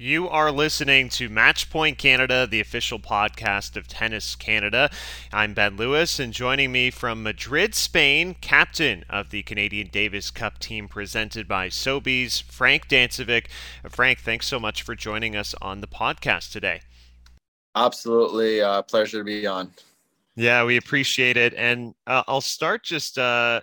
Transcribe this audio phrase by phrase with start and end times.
[0.00, 4.90] You are listening to Matchpoint Canada, the official podcast of Tennis Canada.
[5.32, 10.60] I'm Ben Lewis, and joining me from Madrid, Spain, captain of the Canadian Davis Cup
[10.60, 13.46] team presented by Sobeys, Frank Dancevic.
[13.88, 16.82] Frank, thanks so much for joining us on the podcast today.
[17.74, 19.72] Absolutely, uh, pleasure to be on.
[20.36, 23.18] Yeah, we appreciate it, and uh, I'll start just.
[23.18, 23.62] Uh,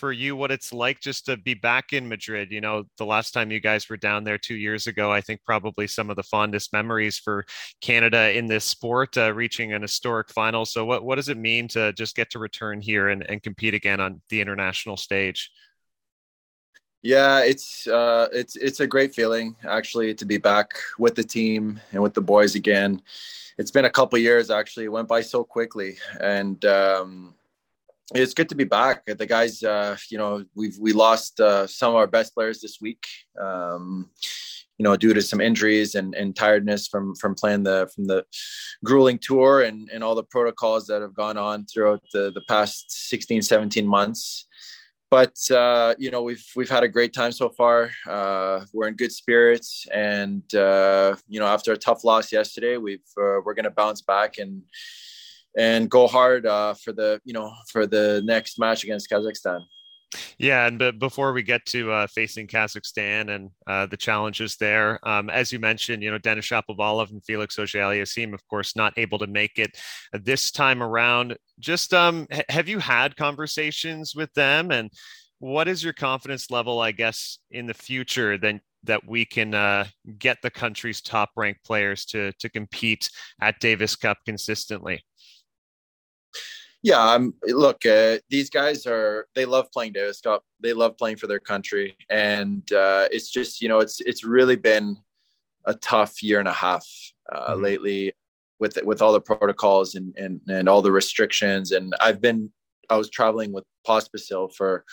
[0.00, 2.50] for you what it's like just to be back in Madrid.
[2.50, 5.42] You know, the last time you guys were down there two years ago, I think
[5.44, 7.44] probably some of the fondest memories for
[7.82, 10.64] Canada in this sport, uh, reaching an historic final.
[10.64, 13.74] So, what, what does it mean to just get to return here and, and compete
[13.74, 15.50] again on the international stage?
[17.02, 21.80] Yeah, it's uh, it's it's a great feeling actually to be back with the team
[21.92, 23.00] and with the boys again.
[23.58, 27.34] It's been a couple years actually; it went by so quickly, and um,
[28.14, 29.04] it's good to be back.
[29.06, 32.78] The guys, uh, you know, we've we lost uh, some of our best players this
[32.80, 33.06] week.
[33.40, 34.10] Um,
[34.78, 38.24] you know, due to some injuries and, and tiredness from from playing the from the
[38.82, 42.90] grueling tour and, and all the protocols that have gone on throughout the, the past
[43.10, 44.46] 16, 17 months.
[45.10, 47.90] But uh, you know, we've we've had a great time so far.
[48.08, 53.00] Uh, we're in good spirits, and uh, you know, after a tough loss yesterday, we've
[53.18, 54.62] uh, we're going to bounce back and
[55.56, 59.60] and go hard uh, for the you know for the next match against Kazakhstan.
[60.38, 64.98] Yeah, and but before we get to uh, facing Kazakhstan and uh, the challenges there,
[65.06, 69.18] um, as you mentioned, you know Denis Shapovalov and Felix Auger-Aliassime, of course, not able
[69.18, 69.78] to make it
[70.12, 71.36] this time around.
[71.60, 74.90] Just um, have you had conversations with them, and
[75.38, 79.84] what is your confidence level, I guess, in the future then that we can uh,
[80.18, 85.04] get the country's top ranked players to to compete at Davis Cup consistently?
[86.82, 91.16] Yeah i'm look uh, these guys are they love playing davis cup they love playing
[91.16, 94.96] for their country and uh, it's just you know it's it's really been
[95.66, 96.86] a tough year and a half
[97.32, 97.62] uh, mm-hmm.
[97.62, 98.12] lately
[98.58, 102.50] with with all the protocols and, and and all the restrictions and i've been
[102.88, 104.84] i was traveling with Pospisil for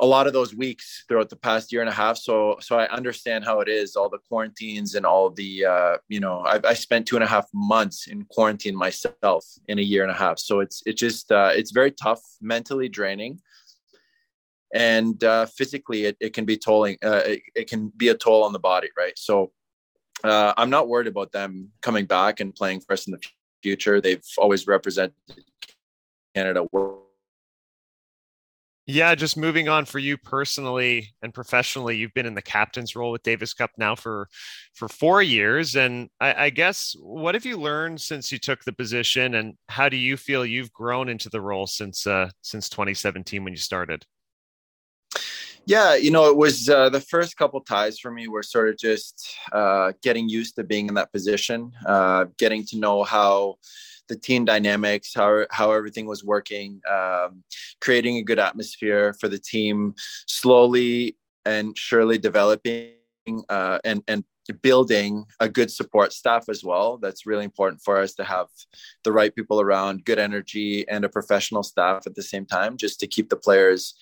[0.00, 2.16] a lot of those weeks throughout the past year and a half.
[2.16, 6.18] So, so I understand how it is, all the quarantines and all the, uh, you
[6.18, 10.02] know, I, I spent two and a half months in quarantine myself in a year
[10.02, 10.38] and a half.
[10.40, 13.40] So it's, it's just, uh, it's very tough, mentally draining.
[14.74, 16.98] And uh, physically, it, it can be tolling.
[17.00, 19.16] Uh, it, it can be a toll on the body, right?
[19.16, 19.52] So,
[20.24, 23.20] uh, I'm not worried about them coming back and playing for us in the
[23.62, 24.00] future.
[24.00, 25.14] They've always represented
[26.34, 26.64] Canada
[28.86, 33.12] yeah, just moving on for you personally and professionally, you've been in the captain's role
[33.12, 34.28] with Davis Cup now for
[34.74, 38.72] for four years, and I, I, guess what have you learned since you took the
[38.72, 43.42] position, and how do you feel you've grown into the role since uh, since 2017
[43.42, 44.04] when you started?
[45.66, 48.76] Yeah, you know, it was uh, the first couple ties for me were sort of
[48.76, 53.56] just uh, getting used to being in that position, uh, getting to know how
[54.08, 57.42] the team dynamics, how how everything was working, um,
[57.80, 59.94] creating a good atmosphere for the team,
[60.26, 62.92] slowly and surely developing
[63.48, 64.24] uh, and and
[64.62, 66.98] building a good support staff as well.
[66.98, 68.48] That's really important for us to have
[69.02, 73.00] the right people around, good energy, and a professional staff at the same time, just
[73.00, 73.94] to keep the players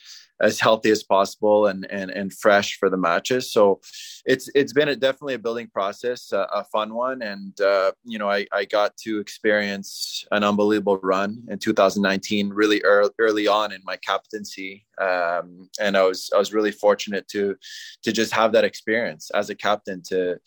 [0.43, 3.53] as healthy as possible and and and fresh for the matches.
[3.53, 3.81] So
[4.27, 8.19] it's it's been a, definitely a building process, uh, a fun one, and uh, you
[8.19, 13.73] know I I got to experience an unbelievable run in 2019, really early early on
[13.73, 17.57] in my captaincy, um, and I was I was really fortunate to
[18.03, 20.39] to just have that experience as a captain to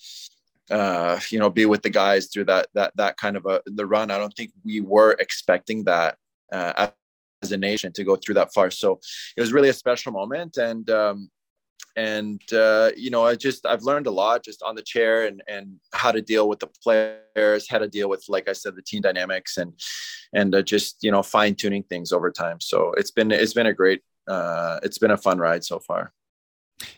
[0.72, 3.85] uh, you know, be with the guys through that that that kind of a the
[3.85, 4.11] run.
[4.11, 6.17] I don't think we were expecting that
[6.51, 6.88] uh,
[7.44, 8.72] as a nation to go through that far.
[8.72, 9.00] So
[9.38, 11.29] it was really a special moment, and um,
[11.96, 15.41] and uh, you know, I just I've learned a lot just on the chair and
[15.47, 18.81] and how to deal with the players, how to deal with, like I said, the
[18.81, 19.73] team dynamics, and
[20.34, 22.59] and uh, just you know fine tuning things over time.
[22.59, 26.13] So it's been it's been a great uh, it's been a fun ride so far.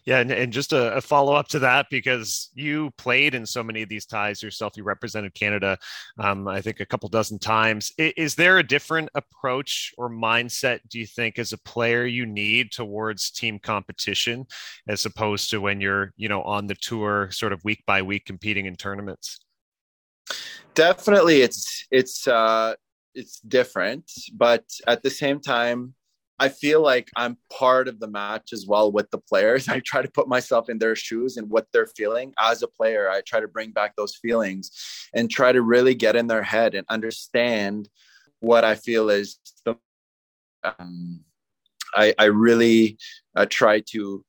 [0.06, 3.64] Yeah, and, and just a, a follow up to that because you played in so
[3.64, 4.76] many of these ties yourself.
[4.76, 5.78] You represented Canada,
[6.18, 7.92] um, I think, a couple dozen times.
[7.98, 12.26] Is, is, there a different approach or mindset, do you think, as a player you
[12.26, 14.48] need towards team competition
[14.88, 18.26] as opposed to when you're, you know, on the tour, sort of week by week
[18.26, 19.40] competing in tournaments?
[20.74, 22.74] Definitely, it's it's uh,
[23.14, 25.94] it's different, but at the same time,
[26.40, 29.68] I feel like I'm part of the match as well with the players.
[29.70, 33.10] I try to put myself in their shoes and what they're feeling as a player.
[33.10, 34.72] I try to bring back those feelings
[35.14, 37.90] and try to really get in their head and understand
[38.40, 39.76] what I feel is the.
[40.64, 41.24] Um,
[41.96, 42.98] I, I really
[43.36, 44.24] uh, try to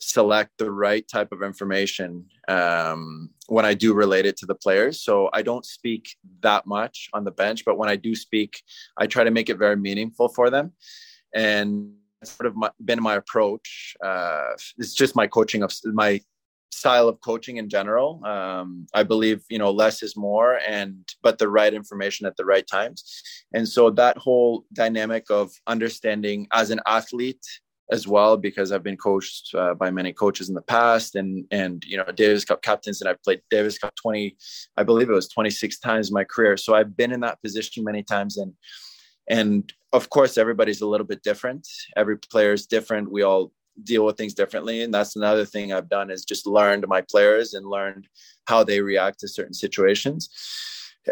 [0.00, 5.00] select the right type of information um, when I do relate it to the players.
[5.00, 8.60] So I don't speak that much on the bench, but when I do speak,
[8.98, 10.72] I try to make it very meaningful for them.
[11.34, 11.92] And
[12.22, 13.96] sort of my, been my approach.
[14.02, 16.20] Uh, it's just my coaching of my
[16.70, 18.24] style of coaching in general.
[18.24, 22.44] Um, I believe you know less is more, and but the right information at the
[22.44, 23.22] right times.
[23.52, 27.44] And so that whole dynamic of understanding as an athlete
[27.90, 31.84] as well because I've been coached uh, by many coaches in the past and and
[31.84, 34.36] you know Davis Cup captains and I've played Davis Cup 20
[34.78, 37.84] I believe it was 26 times in my career so I've been in that position
[37.84, 38.54] many times and
[39.28, 41.66] and of course everybody's a little bit different.
[41.96, 43.10] Every player is different.
[43.10, 43.52] We all
[43.84, 44.82] deal with things differently.
[44.82, 48.08] And that's another thing I've done is just learned my players and learned
[48.46, 50.28] how they react to certain situations.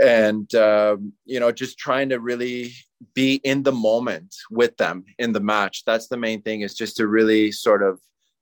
[0.00, 2.72] And um, you know just trying to really
[3.14, 5.84] be in the moment with them in the match.
[5.84, 8.00] That's the main thing is just to really sort of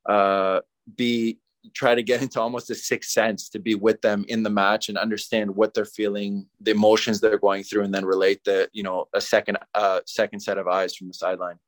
[0.09, 0.61] uh,
[0.97, 1.39] be
[1.75, 4.89] try to get into almost a sixth sense to be with them in the match
[4.89, 8.83] and understand what they're feeling the emotions they're going through and then relate the you
[8.83, 11.59] know a second uh second set of eyes from the sideline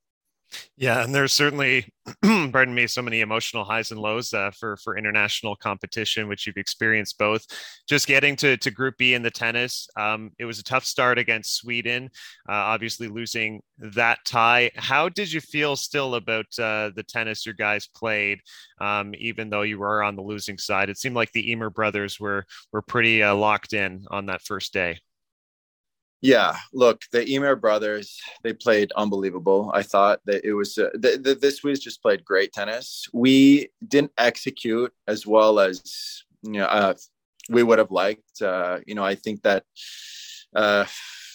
[0.77, 4.97] yeah, and there's certainly, pardon me, so many emotional highs and lows uh, for for
[4.97, 7.45] international competition, which you've experienced both.
[7.89, 11.19] Just getting to to Group B in the tennis, um, it was a tough start
[11.19, 12.11] against Sweden.
[12.49, 14.71] Uh, obviously, losing that tie.
[14.77, 18.41] How did you feel still about uh, the tennis your guys played,
[18.81, 20.91] um, even though you were on the losing side?
[20.91, 24.73] It seemed like the Ymer brothers were were pretty uh, locked in on that first
[24.73, 24.99] day.
[26.23, 29.73] Yeah, look, the Ymer brothers, they played unbelievable.
[29.75, 33.09] I thought that it was, uh, the, the, just played great tennis.
[33.13, 36.95] We didn't execute as well as, you know, uh,
[37.51, 38.41] we would have liked.
[38.41, 39.65] Uh, you know, I think that
[40.55, 40.85] uh,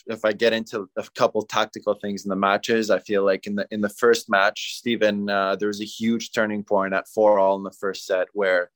[0.08, 3.56] if I get into a couple tactical things in the matches, I feel like in
[3.56, 7.40] the in the first match, Steven, uh, there was a huge turning point at four
[7.40, 8.72] all in the first set where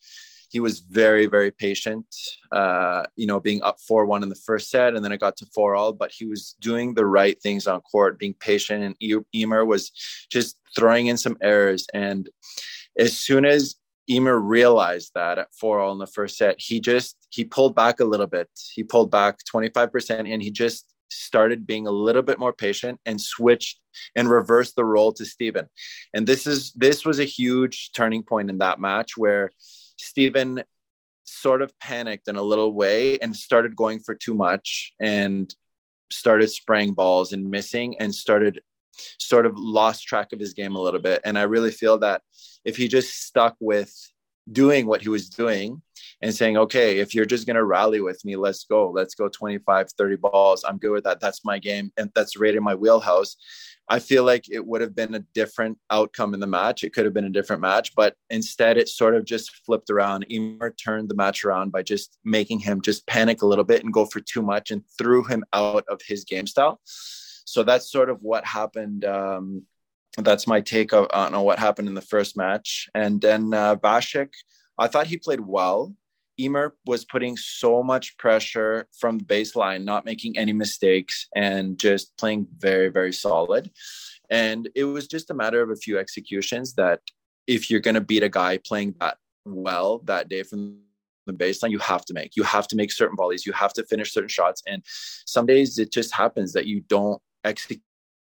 [0.51, 2.06] he was very very patient
[2.51, 5.45] uh, you know being up 4-1 in the first set and then it got to
[5.53, 9.65] 4 all but he was doing the right things on court being patient and Ymer
[9.65, 9.92] was
[10.30, 12.30] just throwing in some errors and
[12.98, 13.75] as soon as
[14.09, 18.00] Ymer realized that at 4 all in the first set he just he pulled back
[18.00, 22.39] a little bit he pulled back 25% and he just started being a little bit
[22.39, 23.80] more patient and switched
[24.15, 25.68] and reversed the role to Steven.
[26.13, 29.51] And this is this was a huge turning point in that match where
[30.01, 30.63] Steven
[31.24, 35.53] sort of panicked in a little way and started going for too much and
[36.12, 38.62] started spraying balls and missing and started
[39.18, 41.21] sort of lost track of his game a little bit.
[41.24, 42.21] And I really feel that
[42.65, 43.94] if he just stuck with
[44.51, 45.81] doing what he was doing
[46.21, 48.89] and saying, okay, if you're just going to rally with me, let's go.
[48.89, 50.63] Let's go 25, 30 balls.
[50.68, 51.19] I'm good with that.
[51.19, 51.92] That's my game.
[51.98, 53.38] And that's right in my wheelhouse.
[53.91, 56.85] I feel like it would have been a different outcome in the match.
[56.85, 60.25] It could have been a different match, but instead it sort of just flipped around.
[60.31, 63.91] Ymer turned the match around by just making him just panic a little bit and
[63.91, 66.79] go for too much and threw him out of his game style.
[66.85, 69.03] So that's sort of what happened.
[69.03, 69.63] Um,
[70.17, 72.88] that's my take on, on, what happened in the first match.
[72.95, 74.29] And then uh, Vasek,
[74.77, 75.93] I thought he played well.
[76.41, 82.15] Ymer was putting so much pressure from the baseline, not making any mistakes, and just
[82.17, 83.71] playing very, very solid.
[84.29, 87.01] And it was just a matter of a few executions that
[87.47, 90.79] if you're going to beat a guy playing that well that day from
[91.25, 92.35] the baseline, you have to make.
[92.35, 93.45] You have to make certain volleys.
[93.45, 94.63] You have to finish certain shots.
[94.67, 94.83] And
[95.25, 97.81] some days it just happens that you don't execute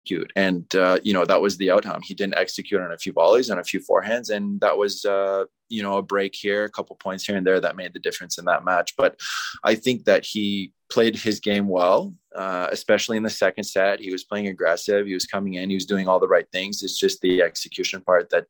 [0.07, 0.31] execute.
[0.35, 2.01] And, uh, you know, that was the outcome.
[2.03, 4.29] He didn't execute on a few volleys and a few forehands.
[4.29, 7.59] And that was, uh, you know, a break here, a couple points here and there
[7.59, 8.95] that made the difference in that match.
[8.97, 9.19] But
[9.63, 13.99] I think that he played his game well, uh, especially in the second set.
[13.99, 15.05] He was playing aggressive.
[15.05, 15.69] He was coming in.
[15.69, 16.83] He was doing all the right things.
[16.83, 18.45] It's just the execution part that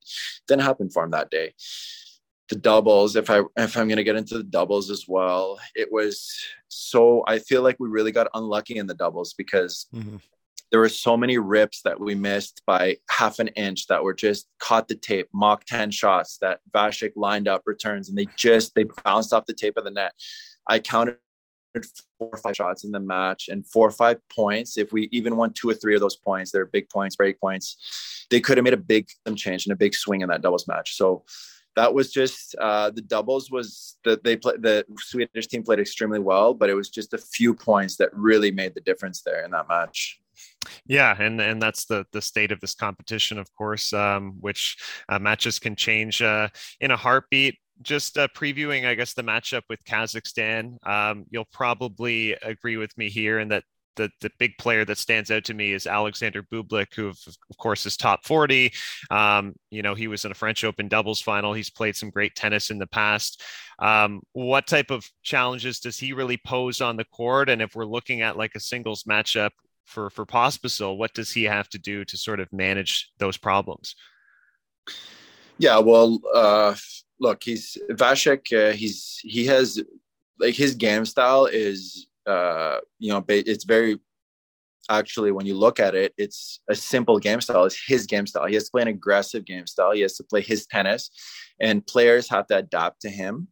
[0.47, 1.53] didn't happen for him that day
[2.49, 5.91] the doubles if i if i'm going to get into the doubles as well it
[5.91, 6.33] was
[6.69, 10.15] so i feel like we really got unlucky in the doubles because mm-hmm
[10.71, 14.47] there were so many rips that we missed by half an inch that were just
[14.59, 18.85] caught the tape, mock 10 shots that Vasek lined up returns and they just they
[19.03, 20.13] bounced off the tape of the net.
[20.67, 21.17] I counted
[22.17, 24.77] four or five shots in the match and four or five points.
[24.77, 28.25] If we even won two or three of those points, they're big points, break points.
[28.29, 30.95] They could have made a big change and a big swing in that doubles match.
[30.95, 31.23] So
[31.75, 36.19] that was just uh, the doubles was that they played the Swedish team played extremely
[36.19, 39.51] well, but it was just a few points that really made the difference there in
[39.51, 40.19] that match.
[40.85, 44.77] Yeah, and and that's the the state of this competition, of course, um, which
[45.09, 47.55] uh, matches can change uh, in a heartbeat.
[47.81, 50.77] Just uh, previewing, I guess, the matchup with Kazakhstan.
[50.87, 53.63] Um, you'll probably agree with me here in that
[53.97, 57.57] the, the big player that stands out to me is Alexander Bublik, who of, of
[57.57, 58.71] course is top 40.
[59.11, 61.53] Um, you know, he was in a French Open doubles final.
[61.53, 63.41] He's played some great tennis in the past.
[63.79, 67.49] Um, what type of challenges does he really pose on the court?
[67.49, 69.49] And if we're looking at like a singles matchup
[69.87, 73.95] for for Pospisil, what does he have to do to sort of manage those problems?
[75.57, 76.75] Yeah, well, uh,
[77.19, 78.51] look, he's Vasek.
[78.53, 79.81] Uh, he's he has
[80.39, 83.99] like his game style is uh, you know it's very
[84.89, 87.65] actually when you look at it it's a simple game style.
[87.65, 88.45] It's his game style.
[88.45, 89.91] He has to play an aggressive game style.
[89.91, 91.09] He has to play his tennis
[91.59, 93.47] and players have to adapt to him.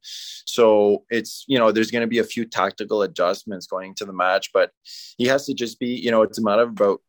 [0.46, 4.14] So it's you know there's going to be a few tactical adjustments going into the
[4.14, 4.72] match but
[5.18, 7.02] he has to just be you know it's a matter of about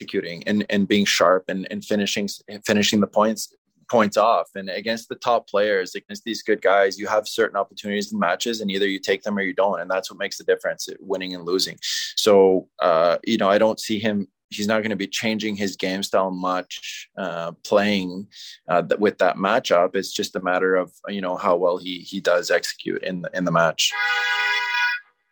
[0.00, 2.28] executing and and being sharp and and finishing
[2.64, 3.52] finishing the points
[3.88, 4.48] points off.
[4.54, 8.60] And against the top players, against these good guys, you have certain opportunities in matches,
[8.60, 9.80] and either you take them or you don't.
[9.80, 11.78] And that's what makes the difference, winning and losing.
[12.16, 14.28] So, uh, you know, I don't see him.
[14.50, 18.28] He's not going to be changing his game style much, uh, playing
[18.66, 19.94] uh, with that matchup.
[19.94, 23.30] It's just a matter of you know how well he he does execute in the
[23.34, 23.92] in the match.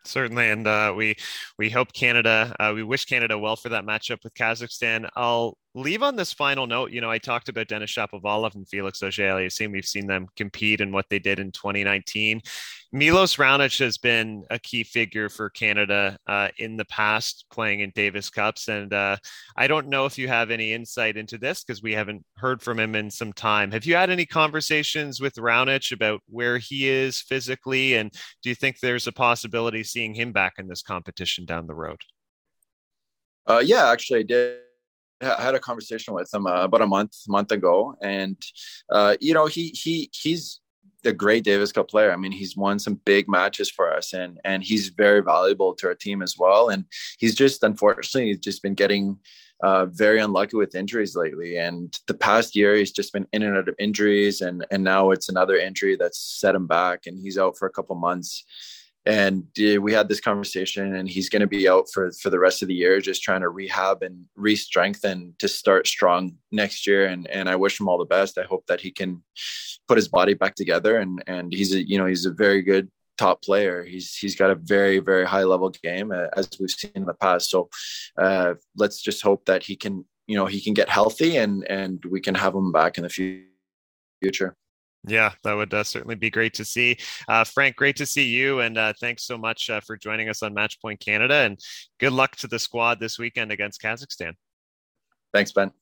[0.06, 1.16] Certainly, and uh, we
[1.58, 2.54] we hope Canada.
[2.60, 5.08] Uh, we wish Canada well for that matchup with Kazakhstan.
[5.16, 6.90] I'll leave on this final note.
[6.90, 9.70] You know, I talked about Denis Shapovalov and Felix Auger-Aliassime.
[9.70, 12.40] We've seen them compete and what they did in 2019.
[12.92, 17.92] Milos Raonic has been a key figure for Canada uh, in the past, playing in
[17.94, 18.68] Davis Cups.
[18.68, 19.18] And uh,
[19.56, 22.80] I don't know if you have any insight into this because we haven't heard from
[22.80, 23.70] him in some time.
[23.70, 27.94] Have you had any conversations with Raonic about where he is physically?
[27.94, 28.10] And
[28.42, 32.00] do you think there's a possibility seeing him back in this competition down the road?
[33.46, 34.58] Uh, yeah, actually, I did.
[35.20, 38.36] I had a conversation with him uh, about a month month ago, and
[38.90, 40.60] uh, you know he he he's
[41.04, 42.12] a great Davis Cup player.
[42.12, 45.88] I mean, he's won some big matches for us, and and he's very valuable to
[45.88, 46.68] our team as well.
[46.68, 46.84] And
[47.18, 49.18] he's just unfortunately he's just been getting
[49.62, 51.56] uh, very unlucky with injuries lately.
[51.56, 55.10] And the past year, he's just been in and out of injuries, and and now
[55.12, 58.44] it's another injury that's set him back, and he's out for a couple months
[59.06, 62.38] and uh, we had this conversation and he's going to be out for for the
[62.38, 67.06] rest of the year just trying to rehab and re-strengthen to start strong next year
[67.06, 68.36] and and I wish him all the best.
[68.36, 69.22] I hope that he can
[69.86, 72.90] put his body back together and and he's a you know he's a very good
[73.16, 73.84] top player.
[73.84, 77.14] He's he's got a very very high level game uh, as we've seen in the
[77.14, 77.50] past.
[77.50, 77.68] So
[78.18, 82.04] uh, let's just hope that he can you know he can get healthy and and
[82.10, 83.44] we can have him back in the
[84.20, 84.56] future
[85.06, 86.98] yeah, that would uh, certainly be great to see.
[87.28, 88.60] Uh, Frank, great to see you.
[88.60, 91.34] And uh, thanks so much uh, for joining us on Matchpoint Canada.
[91.34, 91.58] And
[91.98, 94.32] good luck to the squad this weekend against Kazakhstan.
[95.32, 95.72] Thanks, Ben.